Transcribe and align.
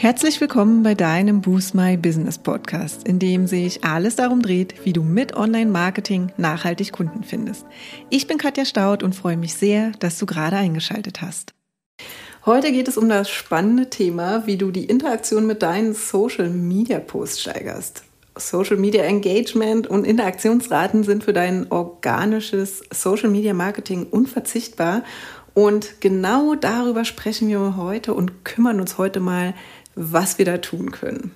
Herzlich 0.00 0.40
willkommen 0.40 0.84
bei 0.84 0.94
deinem 0.94 1.40
Boost 1.40 1.74
My 1.74 1.96
Business 1.96 2.38
Podcast, 2.38 3.08
in 3.08 3.18
dem 3.18 3.48
sich 3.48 3.82
alles 3.82 4.14
darum 4.14 4.42
dreht, 4.42 4.84
wie 4.84 4.92
du 4.92 5.02
mit 5.02 5.34
Online-Marketing 5.34 6.30
nachhaltig 6.36 6.92
Kunden 6.92 7.24
findest. 7.24 7.66
Ich 8.08 8.28
bin 8.28 8.38
Katja 8.38 8.64
Staud 8.64 9.02
und 9.02 9.16
freue 9.16 9.36
mich 9.36 9.54
sehr, 9.54 9.90
dass 9.98 10.16
du 10.16 10.24
gerade 10.24 10.54
eingeschaltet 10.54 11.20
hast. 11.20 11.52
Heute 12.46 12.70
geht 12.70 12.86
es 12.86 12.96
um 12.96 13.08
das 13.08 13.28
spannende 13.28 13.90
Thema, 13.90 14.46
wie 14.46 14.56
du 14.56 14.70
die 14.70 14.84
Interaktion 14.84 15.48
mit 15.48 15.64
deinen 15.64 15.94
Social 15.94 16.48
Media 16.48 17.00
Posts 17.00 17.40
steigerst. 17.40 18.04
Social 18.36 18.76
Media 18.76 19.02
Engagement 19.02 19.88
und 19.88 20.06
Interaktionsraten 20.06 21.02
sind 21.02 21.24
für 21.24 21.32
dein 21.32 21.72
organisches 21.72 22.84
Social 22.92 23.30
Media 23.30 23.52
Marketing 23.52 24.06
unverzichtbar. 24.08 25.02
Und 25.54 26.00
genau 26.00 26.54
darüber 26.54 27.04
sprechen 27.04 27.48
wir 27.48 27.76
heute 27.76 28.14
und 28.14 28.44
kümmern 28.44 28.78
uns 28.78 28.96
heute 28.96 29.18
mal 29.18 29.54
was 29.98 30.38
wir 30.38 30.44
da 30.44 30.58
tun 30.58 30.92
können. 30.92 31.32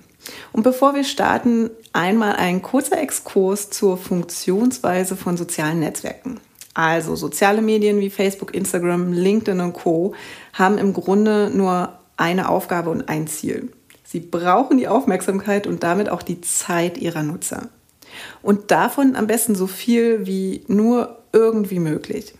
Und 0.53 0.63
bevor 0.63 0.95
wir 0.95 1.03
starten, 1.03 1.69
einmal 1.91 2.37
ein 2.37 2.61
kurzer 2.61 3.01
Exkurs 3.01 3.69
zur 3.69 3.97
Funktionsweise 3.97 5.17
von 5.17 5.35
sozialen 5.35 5.79
Netzwerken. 5.79 6.39
Also 6.73 7.15
soziale 7.15 7.61
Medien 7.61 7.99
wie 7.99 8.09
Facebook, 8.09 8.55
Instagram, 8.55 9.13
LinkedIn 9.13 9.59
und 9.59 9.73
Co 9.73 10.15
haben 10.53 10.77
im 10.77 10.93
Grunde 10.93 11.51
nur 11.53 11.93
eine 12.17 12.49
Aufgabe 12.49 12.89
und 12.89 13.09
ein 13.09 13.27
Ziel. 13.27 13.71
Sie 14.03 14.19
brauchen 14.19 14.77
die 14.77 14.87
Aufmerksamkeit 14.87 15.67
und 15.67 15.83
damit 15.83 16.09
auch 16.09 16.21
die 16.21 16.41
Zeit 16.41 16.97
ihrer 16.97 17.23
Nutzer. 17.23 17.69
Und 18.41 18.71
davon 18.71 19.15
am 19.15 19.27
besten 19.27 19.55
so 19.55 19.67
viel 19.67 20.25
wie 20.25 20.63
nur 20.67 21.19
irgendwie 21.31 21.79
möglich. 21.79 22.33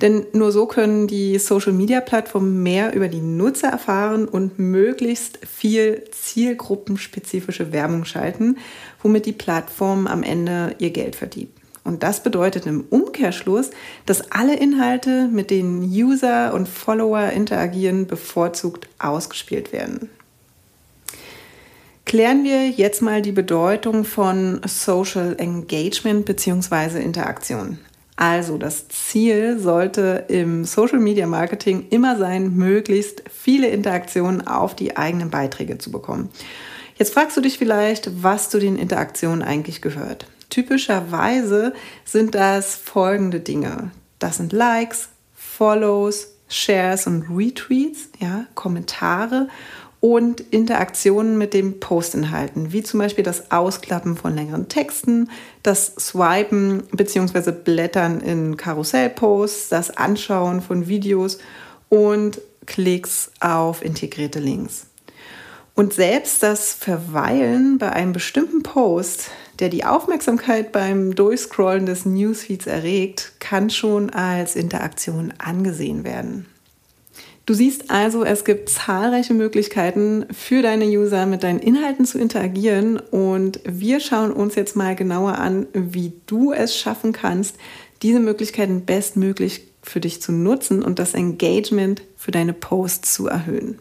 Denn 0.00 0.26
nur 0.32 0.50
so 0.50 0.66
können 0.66 1.06
die 1.06 1.38
Social-Media-Plattformen 1.38 2.62
mehr 2.62 2.94
über 2.94 3.08
die 3.08 3.20
Nutzer 3.20 3.68
erfahren 3.68 4.26
und 4.26 4.58
möglichst 4.58 5.38
viel 5.46 6.04
zielgruppenspezifische 6.10 7.72
Werbung 7.72 8.04
schalten, 8.04 8.56
womit 9.02 9.26
die 9.26 9.32
Plattform 9.32 10.06
am 10.06 10.22
Ende 10.22 10.74
ihr 10.78 10.90
Geld 10.90 11.16
verdient. 11.16 11.50
Und 11.84 12.02
das 12.02 12.22
bedeutet 12.22 12.66
im 12.66 12.84
Umkehrschluss, 12.88 13.70
dass 14.06 14.30
alle 14.30 14.56
Inhalte, 14.56 15.28
mit 15.28 15.50
denen 15.50 15.82
User 15.82 16.54
und 16.54 16.68
Follower 16.68 17.30
interagieren, 17.30 18.06
bevorzugt 18.06 18.88
ausgespielt 18.98 19.72
werden. 19.72 20.08
Klären 22.04 22.44
wir 22.44 22.68
jetzt 22.68 23.02
mal 23.02 23.22
die 23.22 23.32
Bedeutung 23.32 24.04
von 24.04 24.60
Social 24.66 25.36
Engagement 25.38 26.24
bzw. 26.26 27.00
Interaktion. 27.00 27.78
Also 28.20 28.58
das 28.58 28.86
Ziel 28.88 29.58
sollte 29.58 30.26
im 30.28 30.66
Social 30.66 30.98
Media 30.98 31.26
Marketing 31.26 31.86
immer 31.88 32.18
sein, 32.18 32.54
möglichst 32.54 33.22
viele 33.30 33.68
Interaktionen 33.68 34.46
auf 34.46 34.76
die 34.76 34.98
eigenen 34.98 35.30
Beiträge 35.30 35.78
zu 35.78 35.90
bekommen. 35.90 36.28
Jetzt 36.96 37.14
fragst 37.14 37.38
du 37.38 37.40
dich 37.40 37.56
vielleicht, 37.56 38.22
was 38.22 38.50
zu 38.50 38.58
den 38.58 38.76
Interaktionen 38.76 39.40
eigentlich 39.40 39.80
gehört. 39.80 40.26
Typischerweise 40.50 41.72
sind 42.04 42.34
das 42.34 42.74
folgende 42.74 43.40
Dinge. 43.40 43.90
Das 44.18 44.36
sind 44.36 44.52
Likes, 44.52 45.08
Follows, 45.34 46.34
Shares 46.46 47.06
und 47.06 47.24
Retweets, 47.34 48.10
ja, 48.18 48.44
Kommentare 48.54 49.48
und 50.00 50.40
Interaktionen 50.40 51.36
mit 51.36 51.52
dem 51.52 51.78
Postinhalten, 51.78 52.72
wie 52.72 52.82
zum 52.82 53.00
Beispiel 53.00 53.22
das 53.22 53.50
Ausklappen 53.50 54.16
von 54.16 54.34
längeren 54.34 54.68
Texten, 54.68 55.30
das 55.62 55.94
Swipen 55.98 56.84
bzw. 56.92 57.52
Blättern 57.52 58.20
in 58.20 58.56
Karussellposts, 58.56 59.68
das 59.68 59.90
Anschauen 59.96 60.62
von 60.62 60.88
Videos 60.88 61.38
und 61.90 62.40
Klicks 62.66 63.30
auf 63.40 63.84
integrierte 63.84 64.38
Links. 64.38 64.86
Und 65.74 65.92
selbst 65.92 66.42
das 66.42 66.72
Verweilen 66.72 67.78
bei 67.78 67.90
einem 67.90 68.12
bestimmten 68.12 68.62
Post, 68.62 69.30
der 69.60 69.68
die 69.68 69.84
Aufmerksamkeit 69.84 70.72
beim 70.72 71.14
Durchscrollen 71.14 71.86
des 71.86 72.06
Newsfeeds 72.06 72.66
erregt, 72.66 73.32
kann 73.38 73.70
schon 73.70 74.10
als 74.10 74.56
Interaktion 74.56 75.32
angesehen 75.38 76.04
werden. 76.04 76.46
Du 77.50 77.54
siehst 77.54 77.90
also, 77.90 78.22
es 78.22 78.44
gibt 78.44 78.68
zahlreiche 78.68 79.34
Möglichkeiten 79.34 80.24
für 80.30 80.62
deine 80.62 80.84
User 80.84 81.26
mit 81.26 81.42
deinen 81.42 81.58
Inhalten 81.58 82.04
zu 82.04 82.16
interagieren 82.16 82.96
und 82.96 83.58
wir 83.64 83.98
schauen 83.98 84.32
uns 84.32 84.54
jetzt 84.54 84.76
mal 84.76 84.94
genauer 84.94 85.36
an, 85.36 85.66
wie 85.72 86.12
du 86.26 86.52
es 86.52 86.76
schaffen 86.76 87.12
kannst, 87.12 87.56
diese 88.02 88.20
Möglichkeiten 88.20 88.84
bestmöglich 88.84 89.66
für 89.82 89.98
dich 89.98 90.22
zu 90.22 90.30
nutzen 90.30 90.80
und 90.80 91.00
das 91.00 91.14
Engagement 91.14 92.02
für 92.16 92.30
deine 92.30 92.52
Posts 92.52 93.14
zu 93.14 93.26
erhöhen. 93.26 93.80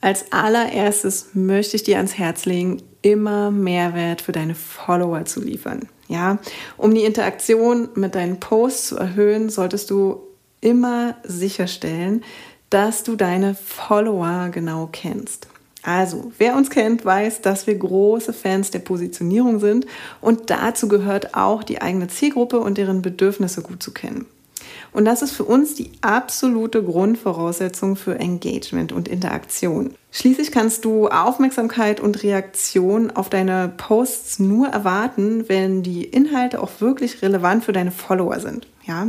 Als 0.00 0.32
allererstes 0.32 1.28
möchte 1.34 1.76
ich 1.76 1.84
dir 1.84 1.98
ans 1.98 2.18
Herz 2.18 2.44
legen, 2.44 2.82
immer 3.02 3.52
Mehrwert 3.52 4.20
für 4.20 4.32
deine 4.32 4.56
Follower 4.56 5.24
zu 5.26 5.40
liefern. 5.40 5.88
Ja, 6.08 6.40
um 6.76 6.92
die 6.92 7.04
Interaktion 7.04 7.90
mit 7.94 8.16
deinen 8.16 8.40
Posts 8.40 8.88
zu 8.88 8.96
erhöhen, 8.96 9.48
solltest 9.48 9.90
du 9.90 10.24
immer 10.60 11.16
sicherstellen, 11.24 12.24
dass 12.70 13.02
du 13.02 13.16
deine 13.16 13.54
Follower 13.54 14.48
genau 14.50 14.88
kennst. 14.92 15.48
Also, 15.82 16.32
wer 16.38 16.56
uns 16.56 16.70
kennt, 16.70 17.04
weiß, 17.04 17.40
dass 17.40 17.66
wir 17.66 17.74
große 17.74 18.32
Fans 18.32 18.70
der 18.70 18.80
Positionierung 18.80 19.60
sind 19.60 19.86
und 20.20 20.50
dazu 20.50 20.88
gehört 20.88 21.34
auch 21.34 21.62
die 21.62 21.80
eigene 21.80 22.08
Zielgruppe 22.08 22.58
und 22.58 22.78
deren 22.78 23.00
Bedürfnisse 23.00 23.62
gut 23.62 23.82
zu 23.82 23.92
kennen. 23.92 24.26
Und 24.92 25.04
das 25.04 25.22
ist 25.22 25.32
für 25.32 25.44
uns 25.44 25.74
die 25.74 25.92
absolute 26.00 26.82
Grundvoraussetzung 26.82 27.96
für 27.96 28.18
Engagement 28.18 28.92
und 28.92 29.06
Interaktion. 29.06 29.94
Schließlich 30.10 30.50
kannst 30.50 30.84
du 30.84 31.08
Aufmerksamkeit 31.08 32.00
und 32.00 32.22
Reaktion 32.22 33.10
auf 33.10 33.28
deine 33.28 33.72
Posts 33.76 34.40
nur 34.40 34.68
erwarten, 34.68 35.48
wenn 35.48 35.82
die 35.82 36.04
Inhalte 36.04 36.62
auch 36.62 36.80
wirklich 36.80 37.22
relevant 37.22 37.64
für 37.64 37.72
deine 37.72 37.90
Follower 37.90 38.40
sind. 38.40 38.66
Ja? 38.86 39.08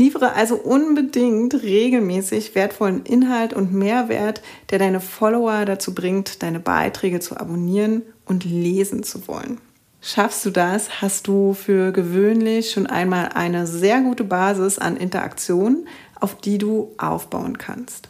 Liefere 0.00 0.32
also 0.32 0.56
unbedingt 0.56 1.52
regelmäßig 1.62 2.54
wertvollen 2.54 3.04
Inhalt 3.04 3.52
und 3.52 3.74
Mehrwert, 3.74 4.40
der 4.70 4.78
deine 4.78 4.98
Follower 4.98 5.66
dazu 5.66 5.94
bringt, 5.94 6.42
deine 6.42 6.58
Beiträge 6.58 7.20
zu 7.20 7.36
abonnieren 7.36 8.00
und 8.24 8.46
lesen 8.46 9.02
zu 9.02 9.28
wollen. 9.28 9.60
Schaffst 10.00 10.46
du 10.46 10.50
das, 10.50 11.02
hast 11.02 11.26
du 11.26 11.52
für 11.52 11.92
gewöhnlich 11.92 12.70
schon 12.70 12.86
einmal 12.86 13.32
eine 13.34 13.66
sehr 13.66 14.00
gute 14.00 14.24
Basis 14.24 14.78
an 14.78 14.96
Interaktion, 14.96 15.86
auf 16.18 16.34
die 16.34 16.56
du 16.56 16.94
aufbauen 16.96 17.58
kannst. 17.58 18.08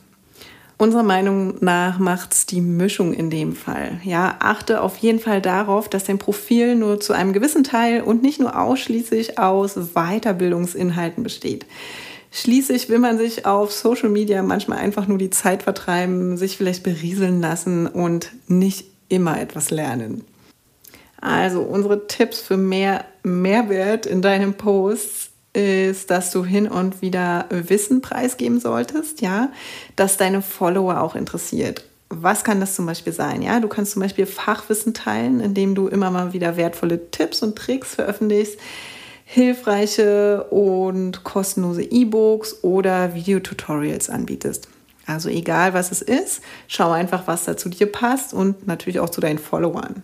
Unserer 0.80 1.02
Meinung 1.02 1.56
nach 1.60 1.98
macht 1.98 2.32
es 2.32 2.46
die 2.46 2.62
Mischung 2.62 3.12
in 3.12 3.28
dem 3.28 3.54
Fall. 3.54 4.00
Ja, 4.02 4.36
achte 4.38 4.80
auf 4.80 4.96
jeden 4.96 5.18
Fall 5.18 5.42
darauf, 5.42 5.90
dass 5.90 6.04
dein 6.04 6.16
Profil 6.16 6.74
nur 6.74 6.98
zu 7.00 7.12
einem 7.12 7.34
gewissen 7.34 7.64
Teil 7.64 8.00
und 8.00 8.22
nicht 8.22 8.40
nur 8.40 8.58
ausschließlich 8.58 9.38
aus 9.38 9.74
Weiterbildungsinhalten 9.74 11.22
besteht. 11.22 11.66
Schließlich 12.32 12.88
will 12.88 12.98
man 12.98 13.18
sich 13.18 13.44
auf 13.44 13.72
Social 13.72 14.08
Media 14.08 14.42
manchmal 14.42 14.78
einfach 14.78 15.06
nur 15.06 15.18
die 15.18 15.28
Zeit 15.28 15.64
vertreiben, 15.64 16.38
sich 16.38 16.56
vielleicht 16.56 16.82
berieseln 16.82 17.42
lassen 17.42 17.86
und 17.86 18.32
nicht 18.48 18.86
immer 19.10 19.38
etwas 19.38 19.70
lernen. 19.70 20.24
Also 21.20 21.60
unsere 21.60 22.06
Tipps 22.06 22.40
für 22.40 22.56
mehr 22.56 23.04
Mehrwert 23.22 24.06
in 24.06 24.22
deinen 24.22 24.54
Posts 24.54 25.29
ist, 25.52 26.10
dass 26.10 26.30
du 26.30 26.44
hin 26.44 26.68
und 26.68 27.02
wieder 27.02 27.46
Wissen 27.50 28.00
preisgeben 28.02 28.60
solltest, 28.60 29.20
ja, 29.20 29.50
dass 29.96 30.16
deine 30.16 30.42
Follower 30.42 31.00
auch 31.00 31.14
interessiert. 31.14 31.84
Was 32.08 32.42
kann 32.42 32.60
das 32.60 32.74
zum 32.74 32.86
Beispiel 32.86 33.12
sein? 33.12 33.40
Ja, 33.40 33.60
du 33.60 33.68
kannst 33.68 33.92
zum 33.92 34.02
Beispiel 34.02 34.26
Fachwissen 34.26 34.94
teilen, 34.94 35.40
indem 35.40 35.74
du 35.74 35.86
immer 35.86 36.10
mal 36.10 36.32
wieder 36.32 36.56
wertvolle 36.56 37.10
Tipps 37.10 37.42
und 37.42 37.56
Tricks 37.56 37.94
veröffentlichst, 37.94 38.58
hilfreiche 39.24 40.44
und 40.50 41.22
kostenlose 41.22 41.82
E-Books 41.82 42.62
oder 42.62 43.14
Videotutorials 43.14 44.10
anbietest. 44.10 44.68
Also 45.06 45.28
egal 45.28 45.72
was 45.72 45.92
es 45.92 46.02
ist, 46.02 46.42
schau 46.66 46.90
einfach, 46.90 47.26
was 47.26 47.44
da 47.44 47.56
zu 47.56 47.68
dir 47.68 47.90
passt 47.90 48.34
und 48.34 48.66
natürlich 48.66 48.98
auch 49.00 49.10
zu 49.10 49.20
deinen 49.20 49.38
Followern. 49.38 50.02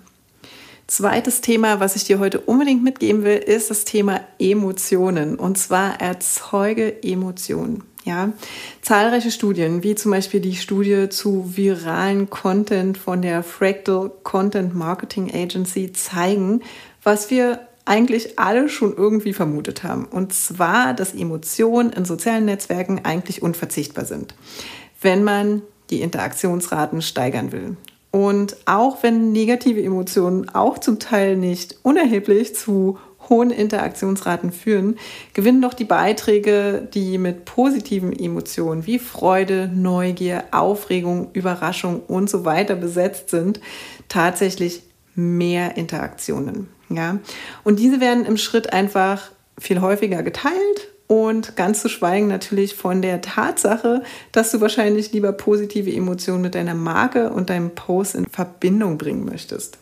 Zweites 0.87 1.41
Thema, 1.41 1.81
was 1.81 1.97
ich 1.97 2.05
dir 2.05 2.21
heute 2.21 2.41
unbedingt 2.41 2.85
mitgeben 2.85 3.25
will, 3.25 3.39
ist 3.39 3.71
das 3.71 3.85
Thema 3.85 4.21
Emotionen. 4.39 5.37
Und 5.37 5.59
zwar 5.59 6.01
erzeuge 6.01 7.03
Emotionen. 7.03 7.83
Ja, 8.05 8.33
zahlreiche 8.83 9.33
Studien, 9.33 9.83
wie 9.83 9.97
zum 9.97 10.13
Beispiel 10.13 10.39
die 10.39 10.55
Studie 10.55 11.09
zu 11.09 11.57
viralen 11.57 12.31
Content 12.31 12.97
von 12.97 13.21
der 13.21 13.43
Fractal 13.43 14.13
Content 14.23 14.77
Marketing 14.77 15.29
Agency, 15.35 15.93
zeigen, 15.93 16.63
was 17.03 17.31
wir 17.31 17.67
eigentlich 17.85 18.39
alle 18.39 18.69
schon 18.69 18.97
irgendwie 18.97 19.33
vermutet 19.33 19.83
haben. 19.83 20.05
Und 20.05 20.33
zwar, 20.33 20.95
dass 20.95 21.15
Emotionen 21.15 21.93
in 21.93 22.05
sozialen 22.05 22.45
Netzwerken 22.45 23.01
eigentlich 23.05 23.43
unverzichtbar 23.43 24.05
sind, 24.05 24.37
wenn 25.01 25.25
man 25.25 25.63
die 25.91 26.01
Interaktionsraten 26.01 27.03
steigern 27.03 27.51
will. 27.51 27.77
Und 28.17 28.57
auch 28.65 29.03
wenn 29.03 29.33
negative 29.33 29.83
Emotionen 29.83 30.49
auch 30.49 30.79
zum 30.79 30.99
Teil 30.99 31.37
nicht 31.37 31.77
unerheblich 31.83 32.57
zu 32.57 32.97
hohen 33.29 33.51
Interaktionsraten 33.51 34.53
führen, 34.53 34.97
gewinnen 35.35 35.61
doch 35.61 35.75
die 35.75 35.85
Beiträge, 35.85 36.89
die 36.95 37.19
mit 37.19 37.45
positiven 37.45 38.19
Emotionen 38.19 38.87
wie 38.87 38.99
Freude, 38.99 39.71
Neugier, 39.75 40.45
Aufregung, 40.51 41.29
Überraschung 41.35 42.01
und 42.09 42.31
so 42.31 42.47
weiter 42.47 42.75
besetzt 42.75 43.29
sind, 43.29 43.61
tatsächlich 44.09 44.81
mehr 45.15 45.77
Interaktionen. 45.77 46.69
Ja? 46.89 47.19
Und 47.65 47.81
diese 47.81 48.01
werden 48.01 48.25
im 48.25 48.39
Schritt 48.39 48.73
einfach 48.73 49.31
viel 49.59 49.83
häufiger 49.83 50.23
geteilt 50.23 50.89
und 51.07 51.57
ganz 51.57 51.83
zu 51.83 51.89
schweigen 51.89 52.29
natürlich 52.29 52.75
von 52.75 53.03
der 53.03 53.21
Tatsache, 53.21 54.03
dass 54.33 54.51
du 54.51 54.61
wahrscheinlich 54.61 55.13
lieber 55.13 55.33
positive 55.33 55.93
Emotionen 55.93 56.43
mit 56.43 56.55
deiner 56.55 56.75
Marke 56.75 57.31
und 57.31 57.51
deinem 57.51 57.71
Post 57.75 58.15
in 58.15 58.27
Verbindung 58.27 58.99
bringen 58.99 59.25
möchtest. 59.25 59.79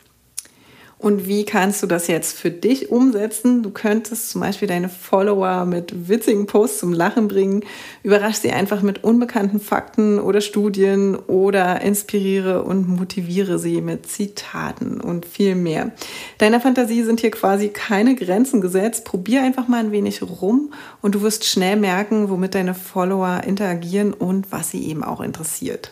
Und 1.04 1.28
wie 1.28 1.44
kannst 1.44 1.82
du 1.82 1.86
das 1.86 2.06
jetzt 2.06 2.38
für 2.38 2.50
dich 2.50 2.90
umsetzen? 2.90 3.62
Du 3.62 3.68
könntest 3.68 4.30
zum 4.30 4.40
Beispiel 4.40 4.66
deine 4.66 4.88
Follower 4.88 5.66
mit 5.66 6.08
witzigen 6.08 6.46
Posts 6.46 6.78
zum 6.78 6.94
Lachen 6.94 7.28
bringen, 7.28 7.62
überrasch 8.02 8.36
sie 8.36 8.52
einfach 8.52 8.80
mit 8.80 9.04
unbekannten 9.04 9.60
Fakten 9.60 10.18
oder 10.18 10.40
Studien 10.40 11.14
oder 11.14 11.82
inspiriere 11.82 12.62
und 12.62 12.88
motiviere 12.88 13.58
sie 13.58 13.82
mit 13.82 14.06
Zitaten 14.06 14.98
und 14.98 15.26
viel 15.26 15.56
mehr. 15.56 15.92
Deiner 16.38 16.62
Fantasie 16.62 17.02
sind 17.02 17.20
hier 17.20 17.32
quasi 17.32 17.68
keine 17.68 18.14
Grenzen 18.14 18.62
gesetzt. 18.62 19.04
Probier 19.04 19.42
einfach 19.42 19.68
mal 19.68 19.80
ein 19.80 19.92
wenig 19.92 20.22
rum 20.22 20.72
und 21.02 21.14
du 21.14 21.20
wirst 21.20 21.44
schnell 21.44 21.76
merken, 21.76 22.30
womit 22.30 22.54
deine 22.54 22.72
Follower 22.72 23.42
interagieren 23.46 24.14
und 24.14 24.50
was 24.52 24.70
sie 24.70 24.88
eben 24.88 25.04
auch 25.04 25.20
interessiert. 25.20 25.90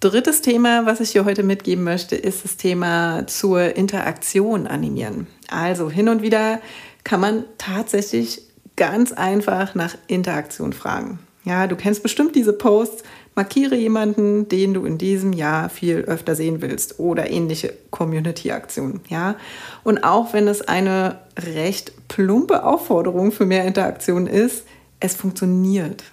Drittes 0.00 0.42
Thema, 0.42 0.86
was 0.86 1.00
ich 1.00 1.10
hier 1.10 1.24
heute 1.24 1.42
mitgeben 1.42 1.82
möchte, 1.82 2.14
ist 2.14 2.44
das 2.44 2.56
Thema 2.56 3.26
zur 3.26 3.74
Interaktion 3.74 4.68
animieren. 4.68 5.26
Also 5.50 5.90
hin 5.90 6.08
und 6.08 6.22
wieder 6.22 6.60
kann 7.02 7.18
man 7.18 7.44
tatsächlich 7.58 8.42
ganz 8.76 9.12
einfach 9.12 9.74
nach 9.74 9.96
Interaktion 10.06 10.72
fragen. 10.72 11.18
Ja, 11.44 11.66
du 11.66 11.74
kennst 11.74 12.04
bestimmt 12.04 12.36
diese 12.36 12.52
Posts, 12.52 13.02
markiere 13.34 13.74
jemanden, 13.74 14.48
den 14.48 14.72
du 14.72 14.84
in 14.84 14.98
diesem 14.98 15.32
Jahr 15.32 15.68
viel 15.68 15.96
öfter 16.02 16.36
sehen 16.36 16.62
willst 16.62 17.00
oder 17.00 17.28
ähnliche 17.28 17.74
Community-Aktionen. 17.90 19.00
Ja, 19.08 19.34
und 19.82 20.04
auch 20.04 20.32
wenn 20.32 20.46
es 20.46 20.62
eine 20.62 21.18
recht 21.36 21.92
plumpe 22.06 22.62
Aufforderung 22.62 23.32
für 23.32 23.46
mehr 23.46 23.64
Interaktion 23.64 24.28
ist, 24.28 24.64
es 25.00 25.16
funktioniert. 25.16 26.04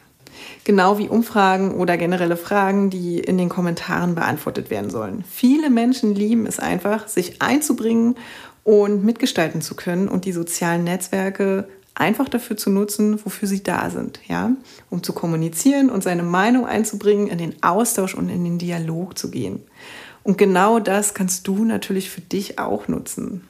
Genau 0.63 0.97
wie 0.97 1.09
Umfragen 1.09 1.75
oder 1.75 1.97
generelle 1.97 2.37
Fragen, 2.37 2.89
die 2.89 3.19
in 3.19 3.37
den 3.37 3.49
Kommentaren 3.49 4.15
beantwortet 4.15 4.69
werden 4.69 4.89
sollen. 4.89 5.23
Viele 5.29 5.69
Menschen 5.69 6.15
lieben 6.15 6.45
es 6.45 6.59
einfach, 6.59 7.07
sich 7.07 7.41
einzubringen 7.41 8.15
und 8.63 9.03
mitgestalten 9.03 9.61
zu 9.61 9.75
können 9.75 10.07
und 10.07 10.25
die 10.25 10.31
sozialen 10.31 10.83
Netzwerke 10.83 11.67
einfach 11.95 12.27
dafür 12.27 12.57
zu 12.57 12.69
nutzen, 12.69 13.19
wofür 13.23 13.47
sie 13.47 13.63
da 13.63 13.89
sind, 13.89 14.19
ja, 14.27 14.51
um 14.89 15.01
zu 15.01 15.13
kommunizieren 15.13 15.89
und 15.89 16.03
seine 16.03 16.23
Meinung 16.23 16.65
einzubringen, 16.65 17.27
in 17.27 17.38
den 17.38 17.63
Austausch 17.63 18.15
und 18.15 18.29
in 18.29 18.43
den 18.43 18.57
Dialog 18.57 19.17
zu 19.17 19.31
gehen. 19.31 19.61
Und 20.23 20.38
genau 20.38 20.79
das 20.79 21.13
kannst 21.13 21.47
du 21.47 21.63
natürlich 21.63 22.09
für 22.09 22.21
dich 22.21 22.59
auch 22.59 22.88
nutzen. 22.88 23.47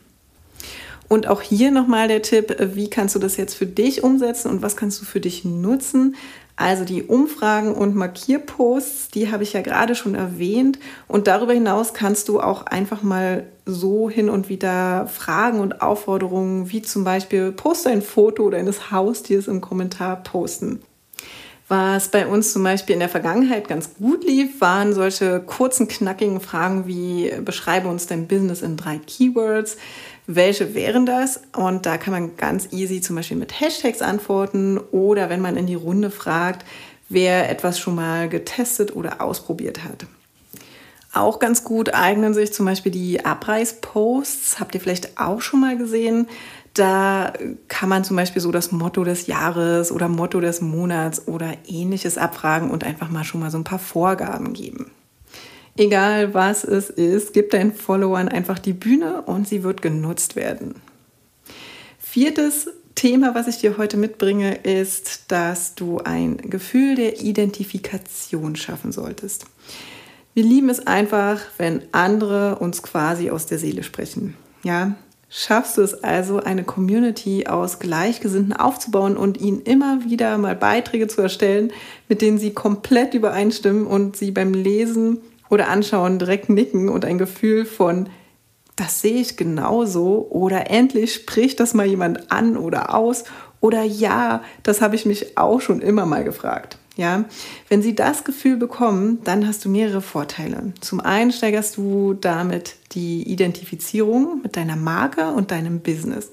Und 1.08 1.28
auch 1.28 1.42
hier 1.42 1.72
nochmal 1.72 2.08
der 2.08 2.22
Tipp, 2.22 2.56
wie 2.60 2.90
kannst 2.90 3.16
du 3.16 3.20
das 3.20 3.38
jetzt 3.38 3.54
für 3.54 3.68
dich 3.68 4.04
umsetzen 4.04 4.50
und 4.50 4.62
was 4.62 4.76
kannst 4.76 5.00
du 5.02 5.06
für 5.06 5.20
dich 5.20 5.46
nutzen? 5.46 6.16
Also 6.58 6.86
die 6.86 7.04
Umfragen 7.04 7.74
und 7.74 7.96
Markierposts, 7.96 9.10
die 9.10 9.32
habe 9.32 9.44
ich 9.44 9.54
ja 9.54 9.62
gerade 9.62 9.94
schon 9.94 10.16
erwähnt. 10.16 10.80
Und 11.08 11.28
darüber 11.28 11.54
hinaus 11.54 11.94
kannst 11.94 12.30
du 12.30 12.40
auch 12.40 12.66
einfach 12.66 13.04
mal 13.04 13.46
so 13.66 14.10
hin 14.10 14.30
und 14.30 14.48
wieder 14.48 15.08
Fragen 15.08 15.60
und 15.60 15.82
Aufforderungen, 15.82 16.72
wie 16.72 16.82
zum 16.82 17.04
Beispiel, 17.04 17.52
poste 17.52 17.90
ein 17.90 18.02
Foto 18.02 18.50
deines 18.50 18.92
Haustiers 18.92 19.48
im 19.48 19.60
Kommentar 19.60 20.24
posten. 20.24 20.82
Was 21.68 22.10
bei 22.10 22.28
uns 22.28 22.54
zum 22.54 22.64
Beispiel 22.64 22.94
in 22.94 23.00
der 23.00 23.10
Vergangenheit 23.10 23.68
ganz 23.68 23.96
gut 23.96 24.24
lief, 24.24 24.62
waren 24.62 24.94
solche 24.94 25.40
kurzen, 25.40 25.88
knackigen 25.88 26.40
Fragen 26.40 26.86
wie 26.86 27.34
beschreibe 27.44 27.88
uns 27.88 28.06
dein 28.06 28.28
Business 28.28 28.62
in 28.62 28.78
drei 28.78 29.00
Keywords. 29.00 29.78
Welche 30.28 30.76
wären 30.76 31.08
das? 31.08 31.42
Und 31.56 31.88
da 31.88 31.98
kann 31.98 32.14
man 32.14 32.38
ganz 32.38 32.72
easy 32.72 33.02
zum 33.02 33.16
Beispiel 33.16 33.38
mit 33.38 33.60
Hashtags 33.60 34.04
antworten 34.04 34.78
oder 34.92 35.30
wenn 35.30 35.42
man 35.42 35.58
in 35.58 35.66
die 35.66 35.76
Runde 35.76 36.12
fragt, 36.12 36.66
wer 37.10 37.50
etwas 37.50 37.80
schon 37.80 37.96
mal 37.96 38.30
getestet 38.30 38.96
oder 38.96 39.22
ausprobiert 39.22 39.84
hat. 39.84 40.06
Auch 41.14 41.40
ganz 41.40 41.64
gut 41.64 41.94
eignen 41.94 42.34
sich 42.34 42.54
zum 42.54 42.66
Beispiel 42.66 42.92
die 42.92 43.26
Abreißposts. 43.26 44.60
Habt 44.60 44.76
ihr 44.76 44.82
vielleicht 44.82 45.18
auch 45.20 45.42
schon 45.42 45.62
mal 45.62 45.78
gesehen? 45.78 46.28
Da 46.76 47.32
kann 47.70 47.88
man 47.88 48.04
zum 48.04 48.18
Beispiel 48.18 48.42
so 48.42 48.52
das 48.52 48.72
Motto 48.74 49.06
des 49.06 49.28
Jahres 49.28 49.94
oder 49.94 50.10
Motto 50.10 50.42
des 50.42 50.60
Monats 50.60 51.26
oder 51.28 51.54
ähnliches 51.68 52.18
abfragen 52.18 52.70
und 52.70 52.84
einfach 52.84 53.10
mal 53.10 53.24
schon 53.24 53.40
mal 53.40 53.50
so 53.50 53.58
ein 53.58 53.64
paar 53.64 53.80
Vorgaben 53.80 54.54
geben. 54.54 54.92
Egal 55.78 56.34
was 56.34 56.66
es 56.66 56.90
ist, 56.90 57.34
gib 57.34 57.52
deinen 57.52 57.74
Followern 57.74 58.28
einfach 58.28 58.60
die 58.60 58.74
Bühne 58.74 59.22
und 59.22 59.48
sie 59.48 59.64
wird 59.64 59.82
genutzt 59.82 60.36
werden. 60.36 60.76
Viertes 61.98 62.70
Thema, 62.94 63.36
was 63.36 63.48
ich 63.48 63.58
dir 63.58 63.78
heute 63.78 63.96
mitbringe, 63.96 64.56
ist, 64.56 65.32
dass 65.32 65.76
du 65.76 66.00
ein 66.00 66.38
Gefühl 66.38 66.96
der 66.96 67.22
Identifikation 67.22 68.58
schaffen 68.58 68.92
solltest. 68.92 69.46
Wir 70.34 70.44
lieben 70.44 70.70
es 70.70 70.86
einfach, 70.86 71.40
wenn 71.58 71.84
andere 71.94 72.60
uns 72.60 72.84
quasi 72.84 73.30
aus 73.30 73.46
der 73.46 73.60
Seele 73.60 73.84
sprechen. 73.84 74.36
Ja, 74.64 74.96
schaffst 75.38 75.78
du 75.78 75.82
es 75.82 76.02
also, 76.02 76.40
eine 76.40 76.64
Community 76.64 77.46
aus 77.46 77.80
Gleichgesinnten 77.80 78.54
aufzubauen 78.54 79.18
und 79.18 79.40
ihnen 79.40 79.62
immer 79.64 80.06
wieder 80.06 80.38
mal 80.38 80.56
Beiträge 80.56 81.08
zu 81.08 81.22
erstellen, 81.22 81.74
mit 82.08 82.22
denen 82.22 82.38
sie 82.38 82.54
komplett 82.54 83.14
übereinstimmen 83.14 83.86
und 83.86 84.16
sie 84.16 84.32
beim 84.32 84.54
Lesen 84.54 85.20
oder 85.50 85.68
Anschauen 85.68 86.20
direkt 86.20 86.50
nicken 86.50 86.88
und 86.88 87.04
ein 87.04 87.18
Gefühl 87.18 87.66
von, 87.66 88.08
das 88.78 89.02
sehe 89.02 89.20
ich 89.20 89.36
genauso 89.36 90.26
oder 90.30 90.72
endlich 90.72 91.14
spricht 91.14 91.60
das 91.60 91.74
mal 91.74 91.86
jemand 91.86 92.32
an 92.32 92.56
oder 92.56 92.96
aus 92.96 93.26
oder 93.60 93.84
ja, 93.84 94.42
das 94.64 94.80
habe 94.80 94.96
ich 94.96 95.06
mich 95.06 95.38
auch 95.38 95.60
schon 95.60 95.82
immer 95.82 96.06
mal 96.06 96.24
gefragt. 96.24 96.78
Ja, 96.96 97.26
wenn 97.68 97.82
sie 97.82 97.94
das 97.94 98.24
Gefühl 98.24 98.56
bekommen, 98.56 99.20
dann 99.26 99.46
hast 99.46 99.66
du 99.66 99.70
mehrere 99.70 100.02
Vorteile. 100.02 100.74
Zum 100.80 101.02
einen 101.02 101.34
steigerst 101.34 101.76
du 101.76 102.14
damit 102.14 102.76
die 102.94 103.24
Identifizierung 103.24 104.42
mit 104.42 104.56
deiner 104.56 104.78
Marke 104.78 105.32
und 105.32 105.52
deinem 105.52 105.82
Business. 105.82 106.32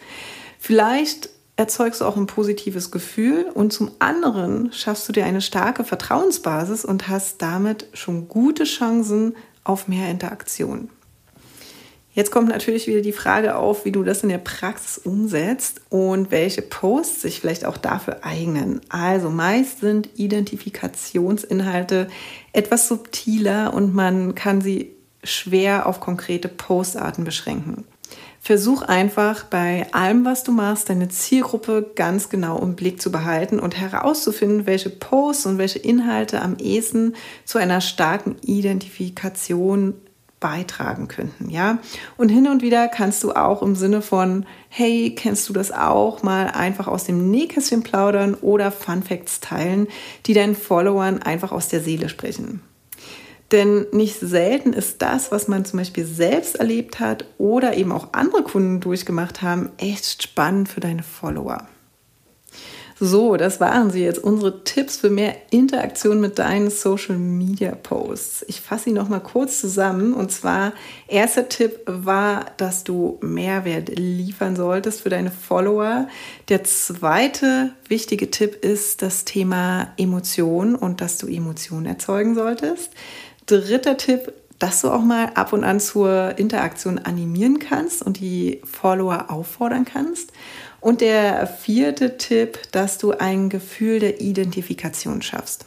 Vielleicht 0.60 1.30
erzeugst 1.56 2.00
du 2.00 2.04
auch 2.04 2.16
ein 2.16 2.26
positives 2.26 2.90
Gefühl 2.90 3.46
und 3.52 3.72
zum 3.72 3.90
anderen 3.98 4.72
schaffst 4.72 5.08
du 5.08 5.12
dir 5.12 5.24
eine 5.24 5.40
starke 5.40 5.84
Vertrauensbasis 5.84 6.84
und 6.84 7.08
hast 7.08 7.42
damit 7.42 7.86
schon 7.92 8.28
gute 8.28 8.64
Chancen 8.64 9.34
auf 9.64 9.88
mehr 9.88 10.10
Interaktion. 10.10 10.90
Jetzt 12.14 12.30
kommt 12.30 12.48
natürlich 12.48 12.86
wieder 12.86 13.00
die 13.00 13.12
Frage 13.12 13.56
auf, 13.56 13.86
wie 13.86 13.92
du 13.92 14.02
das 14.02 14.22
in 14.22 14.28
der 14.28 14.38
Praxis 14.38 14.98
umsetzt 14.98 15.80
und 15.88 16.30
welche 16.30 16.60
Posts 16.60 17.22
sich 17.22 17.40
vielleicht 17.40 17.64
auch 17.64 17.78
dafür 17.78 18.18
eignen. 18.22 18.82
Also 18.90 19.30
meist 19.30 19.80
sind 19.80 20.10
Identifikationsinhalte 20.16 22.08
etwas 22.52 22.88
subtiler 22.88 23.72
und 23.72 23.94
man 23.94 24.34
kann 24.34 24.60
sie 24.60 24.90
schwer 25.24 25.86
auf 25.86 26.00
konkrete 26.00 26.48
Postarten 26.48 27.24
beschränken. 27.24 27.84
Versuch 28.40 28.82
einfach 28.82 29.44
bei 29.44 29.86
allem, 29.92 30.24
was 30.24 30.42
du 30.42 30.52
machst, 30.52 30.90
deine 30.90 31.08
Zielgruppe 31.08 31.92
ganz 31.94 32.28
genau 32.28 32.58
im 32.58 32.74
Blick 32.74 33.00
zu 33.00 33.12
behalten 33.12 33.58
und 33.58 33.78
herauszufinden, 33.78 34.66
welche 34.66 34.90
Posts 34.90 35.46
und 35.46 35.58
welche 35.58 35.78
Inhalte 35.78 36.42
am 36.42 36.56
ehesten 36.56 37.14
zu 37.44 37.58
einer 37.58 37.80
starken 37.80 38.36
Identifikation 38.42 39.94
beitragen 40.42 41.08
könnten, 41.08 41.48
ja. 41.48 41.78
Und 42.18 42.28
hin 42.28 42.46
und 42.48 42.60
wieder 42.60 42.88
kannst 42.88 43.24
du 43.24 43.32
auch 43.32 43.62
im 43.62 43.74
Sinne 43.74 44.02
von, 44.02 44.44
hey, 44.68 45.14
kennst 45.16 45.48
du 45.48 45.54
das 45.54 45.72
auch, 45.72 46.22
mal 46.22 46.48
einfach 46.48 46.88
aus 46.88 47.04
dem 47.04 47.30
Nähkästchen 47.30 47.82
plaudern 47.82 48.34
oder 48.34 48.70
Fun 48.70 49.02
Facts 49.02 49.40
teilen, 49.40 49.86
die 50.26 50.34
deinen 50.34 50.56
Followern 50.56 51.22
einfach 51.22 51.52
aus 51.52 51.68
der 51.68 51.80
Seele 51.80 52.10
sprechen. 52.10 52.60
Denn 53.52 53.86
nicht 53.92 54.18
selten 54.18 54.72
ist 54.72 55.00
das, 55.02 55.30
was 55.30 55.46
man 55.46 55.64
zum 55.64 55.78
Beispiel 55.78 56.06
selbst 56.06 56.56
erlebt 56.56 57.00
hat 57.00 57.26
oder 57.38 57.76
eben 57.76 57.92
auch 57.92 58.08
andere 58.12 58.42
Kunden 58.42 58.80
durchgemacht 58.80 59.42
haben, 59.42 59.70
echt 59.76 60.22
spannend 60.22 60.68
für 60.68 60.80
deine 60.80 61.02
Follower. 61.02 61.68
So, 63.04 63.36
das 63.36 63.58
waren 63.58 63.90
sie 63.90 64.04
jetzt, 64.04 64.22
unsere 64.22 64.62
Tipps 64.62 64.96
für 64.96 65.10
mehr 65.10 65.34
Interaktion 65.50 66.20
mit 66.20 66.38
deinen 66.38 66.70
Social 66.70 67.16
Media 67.16 67.74
Posts. 67.74 68.44
Ich 68.46 68.60
fasse 68.60 68.84
sie 68.84 68.92
nochmal 68.92 69.18
kurz 69.18 69.60
zusammen. 69.60 70.14
Und 70.14 70.30
zwar, 70.30 70.72
erster 71.08 71.48
Tipp 71.48 71.80
war, 71.86 72.46
dass 72.58 72.84
du 72.84 73.18
Mehrwert 73.20 73.88
liefern 73.98 74.54
solltest 74.54 75.00
für 75.00 75.08
deine 75.08 75.32
Follower. 75.32 76.06
Der 76.48 76.62
zweite 76.62 77.72
wichtige 77.88 78.30
Tipp 78.30 78.64
ist 78.64 79.02
das 79.02 79.24
Thema 79.24 79.92
Emotion 79.96 80.76
und 80.76 81.00
dass 81.00 81.18
du 81.18 81.26
Emotionen 81.26 81.86
erzeugen 81.86 82.36
solltest. 82.36 82.92
Dritter 83.46 83.96
Tipp, 83.96 84.32
dass 84.62 84.80
du 84.80 84.90
auch 84.90 85.02
mal 85.02 85.30
ab 85.34 85.52
und 85.52 85.64
an 85.64 85.80
zur 85.80 86.38
Interaktion 86.38 87.00
animieren 87.00 87.58
kannst 87.58 88.00
und 88.00 88.20
die 88.20 88.60
Follower 88.64 89.26
auffordern 89.28 89.84
kannst. 89.84 90.32
Und 90.80 91.00
der 91.00 91.48
vierte 91.48 92.16
Tipp, 92.16 92.60
dass 92.70 92.96
du 92.96 93.10
ein 93.10 93.48
Gefühl 93.48 93.98
der 93.98 94.20
Identifikation 94.20 95.20
schaffst. 95.20 95.66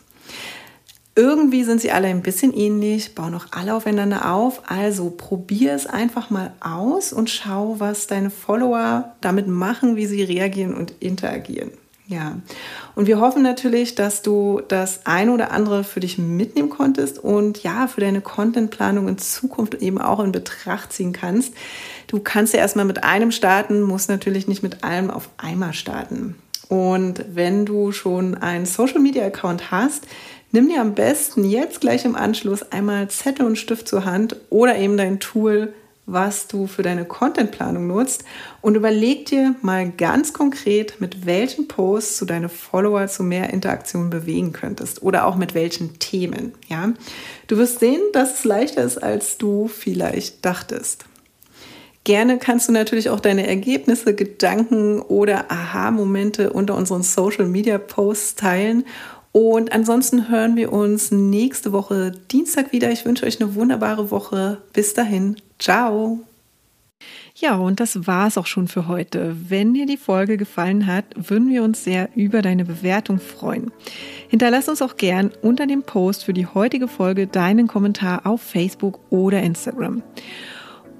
Irgendwie 1.13 1.65
sind 1.65 1.81
sie 1.81 1.91
alle 1.91 2.07
ein 2.07 2.21
bisschen 2.21 2.53
ähnlich, 2.53 3.15
bauen 3.15 3.35
auch 3.35 3.47
alle 3.51 3.73
aufeinander 3.73 4.33
auf. 4.33 4.61
Also 4.69 5.09
probier 5.09 5.73
es 5.73 5.87
einfach 5.87 6.29
mal 6.29 6.53
aus 6.61 7.11
und 7.11 7.29
schau, 7.29 7.75
was 7.79 8.07
deine 8.07 8.29
Follower 8.29 9.13
damit 9.19 9.47
machen, 9.47 9.97
wie 9.97 10.05
sie 10.05 10.23
reagieren 10.23 10.73
und 10.73 10.93
interagieren. 11.01 11.71
Ja, 12.07 12.37
und 12.93 13.07
wir 13.07 13.19
hoffen 13.19 13.41
natürlich, 13.41 13.95
dass 13.95 14.21
du 14.21 14.61
das 14.67 15.07
ein 15.07 15.29
oder 15.29 15.51
andere 15.51 15.83
für 15.83 15.99
dich 15.99 16.19
mitnehmen 16.19 16.69
konntest 16.69 17.17
und 17.17 17.63
ja, 17.63 17.87
für 17.87 17.99
deine 17.99 18.21
Contentplanung 18.21 19.07
in 19.07 19.17
Zukunft 19.17 19.73
eben 19.75 19.99
auch 19.99 20.19
in 20.19 20.31
Betracht 20.31 20.93
ziehen 20.93 21.13
kannst. 21.13 21.53
Du 22.05 22.19
kannst 22.19 22.53
ja 22.53 22.59
erstmal 22.59 22.85
mit 22.85 23.03
einem 23.03 23.31
starten, 23.31 23.81
musst 23.81 24.07
natürlich 24.09 24.47
nicht 24.47 24.61
mit 24.61 24.83
allem 24.83 25.09
auf 25.09 25.29
einmal 25.37 25.73
starten. 25.73 26.35
Und 26.69 27.25
wenn 27.33 27.65
du 27.65 27.91
schon 27.91 28.35
einen 28.35 28.67
Social 28.67 28.99
Media 28.99 29.25
Account 29.25 29.71
hast, 29.71 30.05
nimm 30.51 30.69
dir 30.69 30.81
am 30.81 30.93
besten 30.93 31.43
jetzt 31.43 31.81
gleich 31.81 32.05
im 32.05 32.15
Anschluss 32.15 32.71
einmal 32.71 33.07
Zettel 33.09 33.47
und 33.47 33.57
Stift 33.57 33.87
zur 33.87 34.05
Hand 34.05 34.35
oder 34.51 34.77
eben 34.77 34.95
dein 34.95 35.19
Tool 35.19 35.73
was 36.05 36.47
du 36.47 36.67
für 36.67 36.83
deine 36.83 37.05
Contentplanung 37.05 37.87
nutzt 37.87 38.23
und 38.61 38.75
überleg 38.75 39.25
dir 39.25 39.55
mal 39.61 39.89
ganz 39.89 40.33
konkret, 40.33 41.01
mit 41.01 41.25
welchen 41.25 41.67
Posts 41.67 42.19
du 42.19 42.25
deine 42.25 42.49
Follower 42.49 43.07
zu 43.07 43.23
mehr 43.23 43.51
Interaktion 43.51 44.09
bewegen 44.09 44.53
könntest 44.53 45.01
oder 45.01 45.25
auch 45.25 45.35
mit 45.35 45.55
welchen 45.55 45.97
Themen. 45.99 46.53
Ja, 46.67 46.93
du 47.47 47.57
wirst 47.57 47.79
sehen, 47.79 48.01
dass 48.13 48.39
es 48.39 48.43
leichter 48.45 48.83
ist, 48.83 49.01
als 49.01 49.37
du 49.37 49.67
vielleicht 49.67 50.45
dachtest. 50.45 51.05
Gerne 52.03 52.37
kannst 52.37 52.67
du 52.67 52.71
natürlich 52.71 53.09
auch 53.09 53.19
deine 53.19 53.47
Ergebnisse, 53.47 54.13
Gedanken 54.13 55.01
oder 55.01 55.49
Aha-Momente 55.49 56.53
unter 56.53 56.75
unseren 56.75 57.01
Social 57.01 57.47
Media 57.47 57.79
Posts 57.79 58.35
teilen 58.35 58.85
und 59.31 59.73
ansonsten 59.73 60.29
hören 60.29 60.55
wir 60.55 60.71
uns 60.71 61.11
nächste 61.11 61.73
Woche 61.73 62.13
Dienstag 62.31 62.71
wieder. 62.71 62.89
Ich 62.91 63.03
wünsche 63.03 63.25
euch 63.25 63.41
eine 63.41 63.53
wunderbare 63.53 64.09
Woche. 64.09 64.61
Bis 64.71 64.93
dahin. 64.93 65.35
Ciao. 65.59 66.19
Ja, 67.37 67.55
und 67.57 67.81
das 67.81 68.07
war 68.07 68.27
es 68.27 68.37
auch 68.37 68.45
schon 68.45 68.69
für 68.69 68.87
heute. 68.87 69.35
Wenn 69.49 69.73
dir 69.73 69.85
die 69.85 69.97
Folge 69.97 70.37
gefallen 70.37 70.87
hat, 70.87 71.05
würden 71.15 71.49
wir 71.49 71.63
uns 71.63 71.83
sehr 71.83 72.09
über 72.15 72.41
deine 72.41 72.63
Bewertung 72.63 73.19
freuen. 73.19 73.71
Hinterlass 74.29 74.69
uns 74.69 74.81
auch 74.81 74.95
gern 74.95 75.31
unter 75.41 75.67
dem 75.67 75.83
Post 75.83 76.23
für 76.23 76.33
die 76.33 76.45
heutige 76.45 76.87
Folge 76.87 77.27
deinen 77.27 77.67
Kommentar 77.67 78.25
auf 78.25 78.41
Facebook 78.41 78.99
oder 79.09 79.41
Instagram. 79.41 80.01